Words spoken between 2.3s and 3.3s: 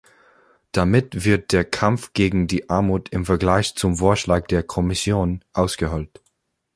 die Armut im